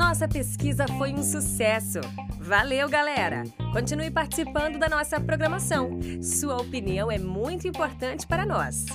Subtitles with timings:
[0.00, 2.00] Nossa pesquisa foi um sucesso.
[2.40, 3.44] Valeu, galera!
[3.70, 6.00] Continue participando da nossa programação.
[6.22, 8.86] Sua opinião é muito importante para nós.